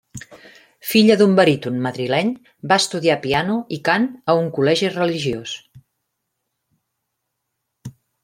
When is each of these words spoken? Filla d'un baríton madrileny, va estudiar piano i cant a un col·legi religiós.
Filla 0.91 1.15
d'un 1.17 1.33
baríton 1.39 1.75
madrileny, 1.87 2.31
va 2.71 2.77
estudiar 2.85 3.17
piano 3.27 3.57
i 3.77 3.79
cant 3.91 4.09
a 4.33 4.37
un 4.41 4.49
col·legi 4.57 4.91
religiós. 4.95 5.55